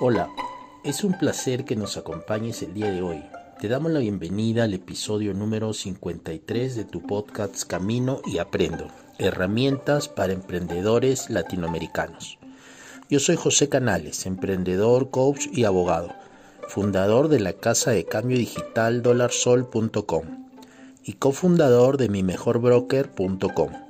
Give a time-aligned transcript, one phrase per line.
[0.00, 0.30] Hola,
[0.84, 3.24] es un placer que nos acompañes el día de hoy.
[3.60, 8.86] Te damos la bienvenida al episodio número 53 de tu podcast Camino y Aprendo,
[9.18, 12.38] herramientas para emprendedores latinoamericanos.
[13.10, 16.14] Yo soy José Canales, emprendedor, coach y abogado,
[16.68, 20.46] fundador de la casa de cambio digital dolarsol.com
[21.02, 23.87] y cofundador de mimejorbroker.com.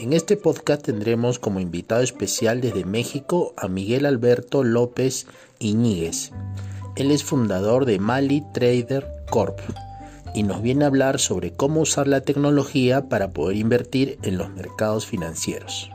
[0.00, 5.26] En este podcast tendremos como invitado especial desde México a Miguel Alberto López
[5.60, 6.32] Iñiguez.
[6.96, 9.60] Él es fundador de Mali Trader Corp
[10.34, 14.50] y nos viene a hablar sobre cómo usar la tecnología para poder invertir en los
[14.50, 15.90] mercados financieros.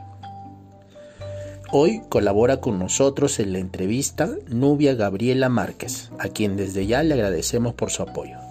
[1.70, 7.14] Hoy colabora con nosotros en la entrevista Nubia Gabriela Márquez, a quien desde ya le
[7.14, 8.49] agradecemos por su apoyo.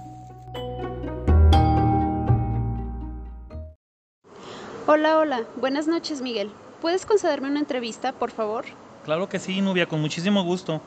[4.92, 5.44] Hola, hola.
[5.56, 6.50] Buenas noches, Miguel.
[6.82, 8.66] ¿Puedes concederme una entrevista, por favor?
[9.06, 10.82] Claro que sí, Nubia, con muchísimo gusto.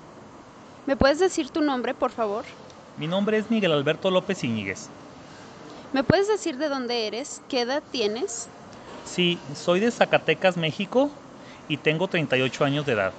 [0.88, 2.44] ¿Me puedes decir tu nombre, por favor?
[2.98, 4.88] Mi nombre es Miguel Alberto López Iñiguez.
[5.92, 7.42] ¿Me puedes decir de dónde eres?
[7.48, 8.48] ¿Qué edad tienes?
[9.06, 11.08] Sí, soy de Zacatecas, México,
[11.68, 13.12] y tengo 38 años de edad.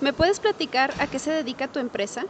[0.00, 2.24] ¿Me puedes platicar a qué se dedica tu empresa?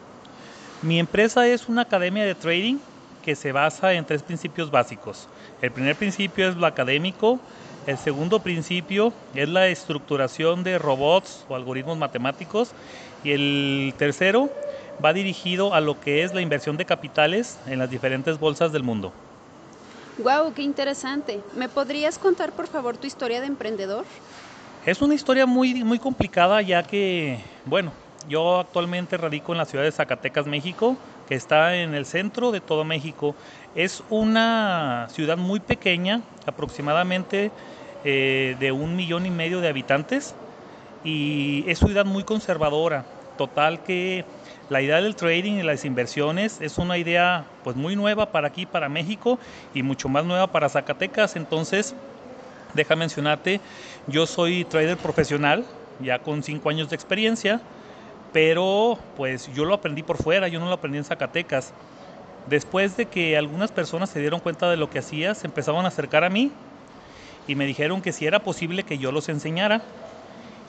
[0.83, 2.79] Mi empresa es una academia de trading
[3.23, 5.29] que se basa en tres principios básicos.
[5.63, 7.39] El primer principio es lo académico,
[7.87, 12.73] el segundo principio es la estructuración de robots o algoritmos matemáticos
[13.25, 14.51] y el tercero
[15.03, 18.83] va dirigido a lo que es la inversión de capitales en las diferentes bolsas del
[18.83, 19.13] mundo.
[20.19, 20.53] ¡Wow!
[20.55, 21.41] ¡Qué interesante!
[21.57, 24.05] ¿Me podrías contar por favor tu historia de emprendedor?
[24.85, 27.93] Es una historia muy, muy complicada ya que, bueno,
[28.29, 30.97] yo actualmente radico en la ciudad de Zacatecas, México,
[31.31, 33.35] está en el centro de todo México.
[33.75, 37.51] Es una ciudad muy pequeña, aproximadamente
[38.05, 40.35] eh, de un millón y medio de habitantes,
[41.05, 43.05] y es ciudad muy conservadora.
[43.39, 44.25] Total que
[44.69, 48.67] la idea del trading y las inversiones es una idea pues muy nueva para aquí,
[48.67, 49.39] para México,
[49.73, 51.37] y mucho más nueva para Zacatecas.
[51.37, 51.95] Entonces,
[52.75, 53.61] deja mencionarte,
[54.09, 55.65] yo soy trader profesional,
[56.01, 57.61] ya con cinco años de experiencia
[58.33, 61.75] pero pues yo lo aprendí por fuera, yo no lo aprendí en Zacatecas.
[62.47, 65.89] Después de que algunas personas se dieron cuenta de lo que hacía, se empezaban a
[65.89, 66.53] acercar a mí
[67.47, 69.83] y me dijeron que si era posible que yo los enseñara.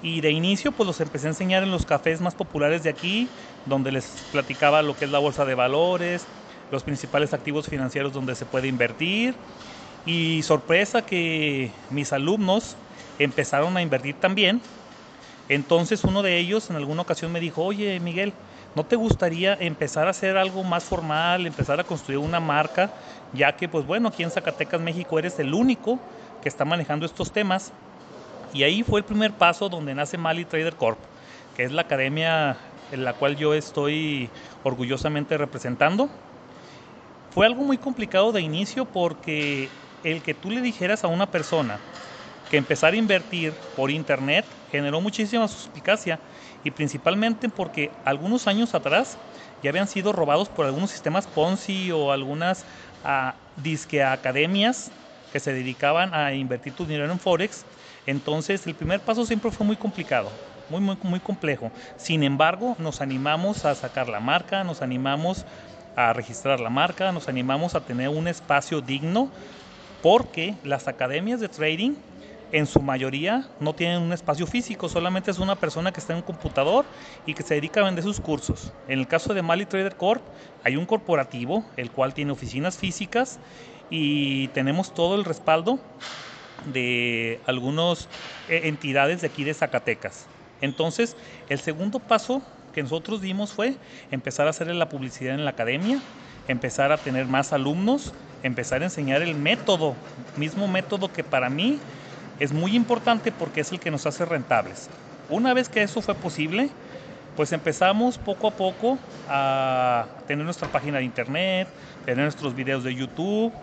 [0.02, 3.38] Y de inicio pues los empecé a enseñar en los cafés más populares de aquí,
[3.66, 6.28] donde les platicaba lo que es la bolsa de valores,
[6.72, 9.36] los principales activos financieros donde se puede invertir.
[10.04, 12.80] Y sorpresa que mis alumnos
[13.20, 14.64] empezaron a invertir también
[15.52, 18.32] entonces uno de ellos en alguna ocasión me dijo, oye Miguel,
[18.74, 22.90] ¿no te gustaría empezar a hacer algo más formal, empezar a construir una marca?
[23.34, 26.00] Ya que pues bueno, aquí en Zacatecas, México, eres el único
[26.42, 27.74] que está manejando estos temas.
[28.54, 31.00] Y ahí fue el primer paso donde nace Mali Trader Corp,
[31.58, 32.56] que es la academia
[32.94, 34.30] en la cual yo estoy
[34.64, 36.08] orgullosamente representando.
[37.34, 39.70] Fue algo muy complicado de inicio porque
[40.06, 41.78] el que tú le dijeras a una persona
[42.50, 46.20] que empezar a invertir por internet generó muchísima suspicacia
[46.64, 49.18] y principalmente porque algunos años atrás
[49.62, 52.66] ya habían sido robados por algunos sistemas Ponzi o algunas
[53.04, 54.92] uh, disque academias
[55.32, 57.66] que se dedicaban a invertir tu dinero en Forex.
[58.06, 60.32] Entonces el primer paso siempre fue muy complicado,
[60.70, 61.72] muy, muy, muy complejo.
[61.98, 65.46] Sin embargo, nos animamos a sacar la marca, nos animamos
[65.96, 69.30] a registrar la marca, nos animamos a tener un espacio digno
[70.02, 71.94] porque las academias de trading
[72.52, 76.18] en su mayoría no tienen un espacio físico, solamente es una persona que está en
[76.18, 76.86] un computador
[77.26, 78.74] y que se dedica a vender sus cursos.
[78.88, 80.22] En el caso de Mali Trader Corp,
[80.64, 83.40] hay un corporativo, el cual tiene oficinas físicas
[83.90, 85.80] y tenemos todo el respaldo
[86.66, 88.10] de algunas
[88.50, 90.28] eh, entidades de aquí de Zacatecas.
[90.62, 91.16] Entonces,
[91.50, 92.42] el segundo paso
[92.74, 93.76] que nosotros dimos fue
[94.12, 96.02] empezar a hacer la publicidad en la academia,
[96.48, 98.14] empezar a tener más alumnos,
[98.44, 99.96] empezar a enseñar el método,
[100.36, 101.80] mismo método que para mí
[102.42, 104.90] es muy importante porque es el que nos hace rentables.
[105.30, 106.72] Una vez que eso fue posible,
[107.36, 108.98] pues empezamos poco a poco
[109.30, 111.68] a tener nuestra página de internet,
[112.04, 113.54] tener nuestros videos de YouTube,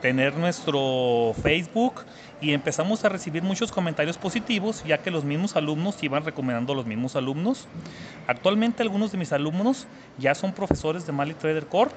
[0.00, 2.06] tener nuestro Facebook
[2.40, 6.76] y empezamos a recibir muchos comentarios positivos ya que los mismos alumnos iban recomendando a
[6.76, 7.68] los mismos alumnos.
[8.26, 9.86] Actualmente algunos de mis alumnos
[10.16, 11.92] ya son profesores de Mali Trader Corp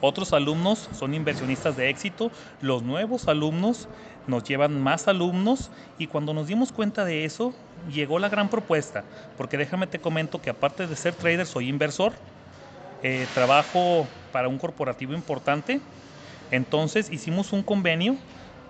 [0.00, 2.30] otros alumnos son inversionistas de éxito,
[2.60, 3.88] los nuevos alumnos
[4.26, 5.70] nos llevan más alumnos.
[5.98, 7.54] Y cuando nos dimos cuenta de eso,
[7.88, 9.04] llegó la gran propuesta,
[9.36, 12.12] porque déjame te comento que aparte de ser trader, soy inversor,
[13.02, 15.80] eh, trabajo para un corporativo importante,
[16.50, 18.16] entonces hicimos un convenio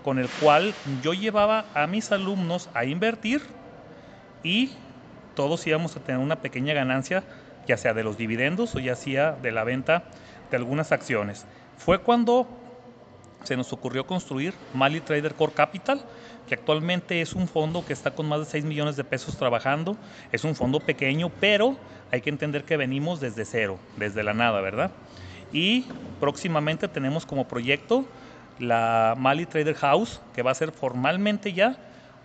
[0.02, 3.42] con el cual yo llevaba a mis alumnos a invertir
[4.42, 4.70] y
[5.34, 7.24] todos íbamos a tener una pequeña ganancia,
[7.66, 10.10] ya sea de los dividendos o ya sea de la venta
[10.50, 11.46] de algunas acciones.
[11.76, 12.46] Fue cuando
[13.44, 16.02] se nos ocurrió construir Mali Trader Core Capital,
[16.46, 19.96] que actualmente es un fondo que está con más de 6 millones de pesos trabajando.
[20.32, 21.76] Es un fondo pequeño, pero
[22.10, 24.90] hay que entender que venimos desde cero, desde la nada, ¿verdad?
[25.52, 25.86] Y
[26.20, 28.04] próximamente tenemos como proyecto
[28.58, 31.76] la Mali Trader House, que va a ser formalmente ya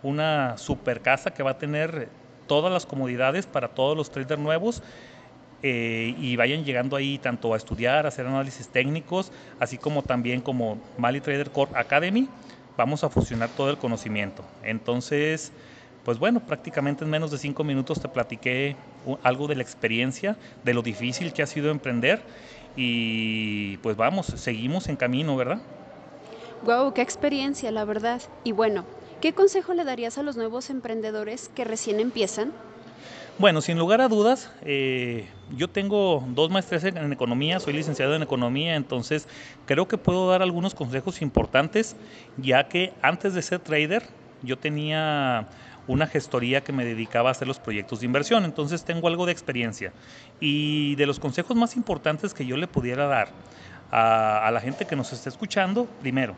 [0.02, 2.10] una super casa que va a tener
[2.48, 4.84] todas las comodidades para todos los traders nuevos
[5.64, 10.42] eh, y vayan llegando ahí tanto a estudiar, a hacer análisis técnicos, así como también
[10.42, 12.28] como Mali Trader Core Academy,
[12.78, 14.44] vamos a fusionar todo el conocimiento.
[14.62, 15.52] Entonces,
[16.04, 18.76] pues bueno, prácticamente en menos de cinco minutos te platiqué
[19.24, 22.20] algo de la experiencia, de lo difícil que ha sido emprender
[22.76, 25.60] y pues vamos, seguimos en camino, ¿verdad?
[26.62, 28.22] Wow, qué experiencia, la verdad.
[28.44, 28.86] Y bueno,
[29.22, 32.52] ¿qué consejo le darías a los nuevos emprendedores que recién empiezan?
[33.40, 35.28] Bueno, sin lugar a dudas, eh,
[35.58, 39.28] yo tengo dos maestrías en economía, soy licenciado en economía, entonces
[39.66, 41.96] creo que puedo dar algunos consejos importantes,
[42.38, 44.04] ya que antes de ser trader
[44.44, 45.48] yo tenía
[45.88, 49.32] una gestoría que me dedicaba a hacer los proyectos de inversión, entonces tengo algo de
[49.32, 49.94] experiencia.
[50.40, 53.30] Y de los consejos más importantes que yo le pudiera dar
[53.90, 56.36] a, a la gente que nos está escuchando, primero,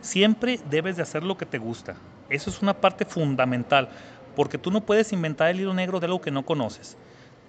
[0.00, 1.96] siempre debes de hacer lo que te gusta.
[2.30, 3.90] Eso es una parte fundamental
[4.36, 6.96] porque tú no puedes inventar el hilo negro de algo que no conoces.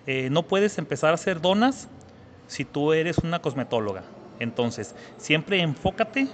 [0.08, 1.88] Eh, no puedes empezar a hacer donas
[2.48, 4.04] si tú eres una cosmetóloga.
[4.40, 6.28] Entonces, siempre enfócate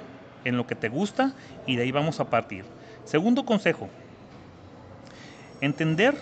[0.46, 1.34] en lo que te gusta
[1.66, 2.64] y de ahí vamos a partir.
[3.04, 3.90] Segundo consejo,
[5.62, 6.16] entender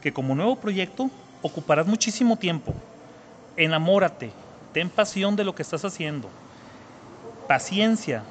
[0.00, 1.10] que como nuevo proyecto
[1.42, 2.74] ocuparás muchísimo tiempo.
[3.56, 4.30] Enamórate,
[4.72, 6.28] ten pasión de lo que estás haciendo.
[7.48, 8.22] Paciencia,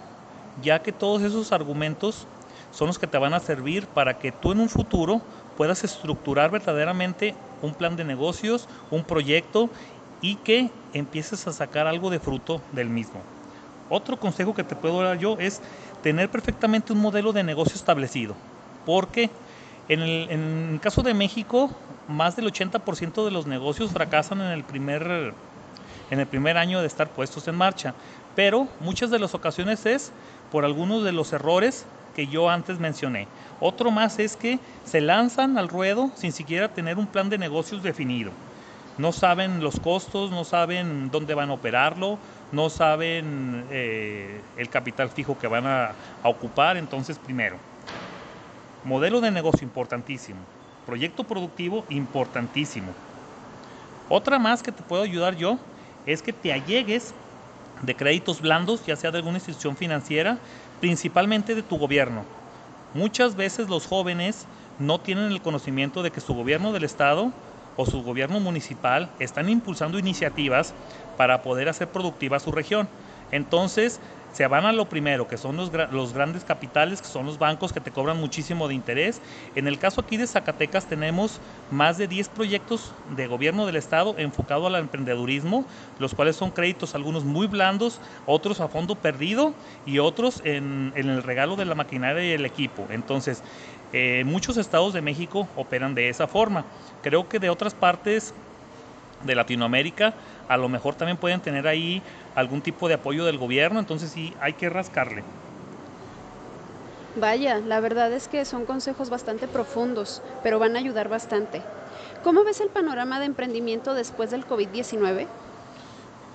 [0.61, 2.27] ya que todos esos argumentos
[2.71, 5.21] son los que te van a servir para que tú en un futuro
[5.55, 9.69] puedas estructurar verdaderamente un plan de negocios, un proyecto
[10.21, 13.21] y que empieces a sacar algo de fruto del mismo.
[13.89, 15.61] Otro consejo que te puedo dar yo es
[16.01, 18.35] tener perfectamente un modelo de negocio establecido,
[18.85, 19.29] porque
[19.87, 21.71] en el, caso de México,
[22.07, 25.33] más del 80% de los negocios fracasan en el primer
[26.11, 27.93] en el primer año de estar puestos en marcha,
[28.35, 30.11] pero muchas de las ocasiones es
[30.51, 33.27] por algunos de los errores que yo antes mencioné.
[33.59, 37.83] Otro más es que se lanzan al ruedo sin siquiera tener un plan de negocios
[37.83, 38.31] definido.
[38.97, 42.19] No saben los costos, no saben dónde van a operarlo,
[42.51, 46.75] no saben eh, el capital fijo que van a, a ocupar.
[46.75, 47.59] Entonces, primero,
[48.83, 50.45] modelo de negocio importantísimo,
[50.85, 52.93] proyecto productivo importantísimo.
[54.09, 55.59] Otra más que te puedo ayudar yo
[56.05, 57.15] es que te allegues
[57.81, 60.41] de créditos blandos, ya sea de alguna institución financiera,
[60.79, 62.25] principalmente de tu gobierno.
[62.93, 64.47] Muchas veces los jóvenes
[64.79, 67.31] no tienen el conocimiento de que su gobierno del estado
[67.75, 70.73] o su gobierno municipal están impulsando iniciativas
[71.17, 72.89] para poder hacer productiva su región.
[73.31, 73.99] Entonces,
[74.33, 77.73] se van a lo primero, que son los, los, grandes capitales, que son los bancos
[77.73, 79.21] que te cobran muchísimo de interés.
[79.55, 81.39] En el caso aquí de Zacatecas tenemos
[81.71, 85.65] más de 10 proyectos de gobierno del estado enfocado al emprendedurismo,
[85.99, 89.53] los cuales son créditos algunos muy blandos, otros a fondo perdido
[89.85, 92.87] y otros en, en el regalo de la maquinaria y el equipo.
[92.89, 93.43] Entonces,
[93.91, 96.65] eh, muchos estados de México operan de esa forma.
[97.01, 98.33] Creo que de otras partes
[99.25, 100.13] de Latinoamérica
[100.47, 102.01] a lo mejor también pueden tener ahí
[102.35, 105.23] algún tipo de apoyo del gobierno, entonces sí hay que rascarle.
[107.15, 111.61] Vaya, la verdad es que son consejos bastante profundos, pero van a ayudar bastante.
[112.23, 115.27] ¿Cómo ves el panorama de emprendimiento después del COVID-19?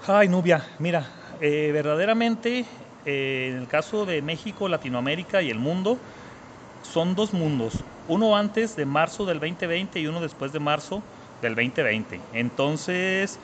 [0.07, 1.07] Ay, Nubia, mira,
[1.41, 2.65] eh, verdaderamente
[3.05, 5.99] eh, en el caso de México, Latinoamérica y el mundo,
[6.83, 7.75] son dos mundos.
[8.09, 11.03] Uno antes de marzo del 2020 y uno después de marzo
[11.45, 12.21] del 2020.
[12.33, 13.39] Entonces,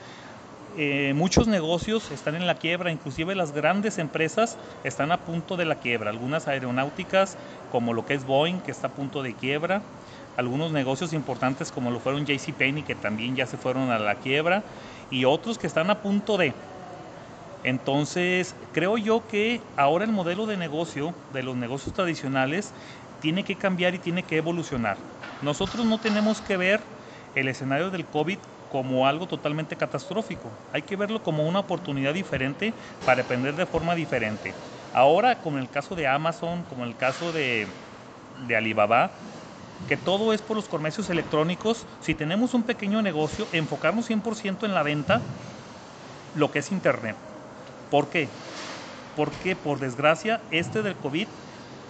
[0.76, 5.66] eh, muchos negocios están en la quiebra, inclusive las grandes empresas están a punto de
[5.66, 6.11] la quiebra.
[6.11, 7.37] Algunas aeronáuticas,
[7.71, 9.83] como lo que es Boeing, que está a punto de quiebra.
[10.37, 14.62] Algunos negocios importantes, como lo fueron JCPenney, que también ya se fueron a la quiebra.
[15.11, 16.54] Y otros que están a punto de.
[17.62, 22.73] Entonces, creo yo que ahora el modelo de negocio de los negocios tradicionales
[23.21, 24.97] tiene que cambiar y tiene que evolucionar.
[25.42, 26.80] Nosotros no tenemos que ver
[27.35, 30.51] el escenario del COVID como algo totalmente catastrófico.
[30.73, 34.55] Hay que verlo como una oportunidad diferente para aprender de forma diferente.
[34.93, 37.67] Ahora, como en el caso de Amazon, como el caso de,
[38.47, 39.11] de Alibaba,
[39.87, 44.75] que todo es por los comercios electrónicos, si tenemos un pequeño negocio, enfocarnos 100% en
[44.75, 45.21] la venta,
[46.33, 47.17] lo que es Internet.
[47.91, 48.29] ¿Por qué?
[49.17, 51.27] Porque por desgracia este del COVID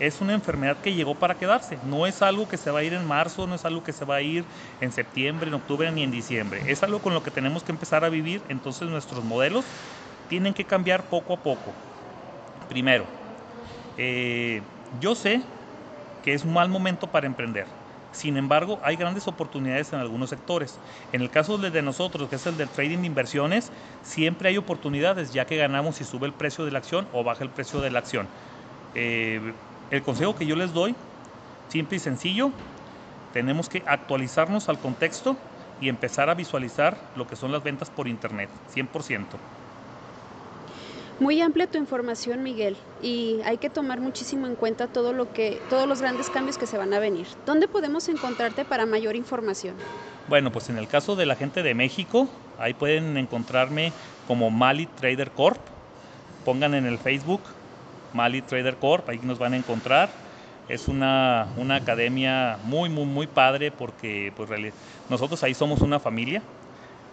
[0.00, 1.78] es una enfermedad que llegó para quedarse.
[1.84, 4.04] No es algo que se va a ir en marzo, no es algo que se
[4.04, 4.44] va a ir
[4.80, 6.62] en septiembre, en octubre ni en diciembre.
[6.66, 8.42] Es algo con lo que tenemos que empezar a vivir.
[8.48, 9.64] Entonces nuestros modelos
[10.28, 11.74] tienen que cambiar poco a poco.
[12.70, 13.04] Primero,
[13.98, 14.62] eh,
[15.00, 15.42] yo sé
[16.24, 17.66] que es un mal momento para emprender.
[18.12, 20.80] Sin embargo, hay grandes oportunidades en algunos sectores.
[21.12, 23.70] En el caso de nosotros, que es el del trading de inversiones,
[24.02, 27.44] siempre hay oportunidades, ya que ganamos si sube el precio de la acción o baja
[27.44, 28.26] el precio de la acción.
[28.94, 29.52] Eh,
[29.90, 30.94] el consejo que yo les doy,
[31.68, 32.52] simple y sencillo,
[33.32, 35.36] tenemos que actualizarnos al contexto
[35.80, 39.24] y empezar a visualizar lo que son las ventas por Internet, 100%.
[41.20, 45.60] Muy amplia tu información, Miguel, y hay que tomar muchísimo en cuenta todo lo que,
[45.68, 47.26] todos los grandes cambios que se van a venir.
[47.44, 49.74] ¿Dónde podemos encontrarte para mayor información?
[50.28, 52.26] Bueno, pues en el caso de la gente de México,
[52.58, 53.92] ahí pueden encontrarme
[54.26, 55.60] como Mali Trader Corp.
[56.46, 57.42] Pongan en el Facebook
[58.12, 60.18] Mali Trader Corp, ahí nos van a encontrar.
[60.68, 64.48] Es una, una academia muy, muy, muy padre porque pues,
[65.08, 66.42] nosotros ahí somos una familia.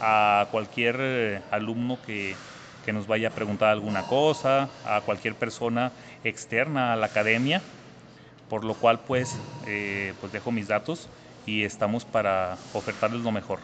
[0.00, 2.36] a cualquier eh, alumno que,
[2.84, 5.92] que nos vaya a preguntar alguna cosa, a cualquier persona
[6.24, 7.62] externa a la academia,
[8.48, 9.36] por lo cual pues,
[9.66, 11.08] eh, pues dejo mis datos
[11.46, 13.60] y estamos para ofertarles lo mejor.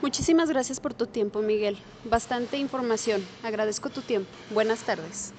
[0.00, 1.76] Muchísimas gracias por tu tiempo, Miguel.
[2.04, 3.24] Bastante información.
[3.42, 4.30] Agradezco tu tiempo.
[4.50, 5.34] Buenas tardes.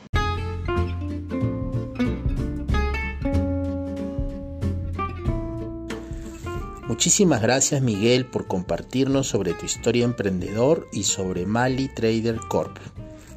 [6.89, 12.77] Muchísimas gracias Miguel por compartirnos sobre tu historia emprendedor y sobre Mali Trader Corp.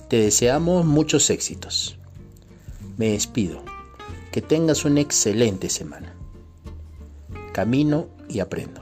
[0.08, 1.98] Te deseamos muchos éxitos.
[2.96, 3.62] Me despido.
[4.32, 6.14] Que tengas una excelente semana.
[7.52, 8.80] Camino y aprendo.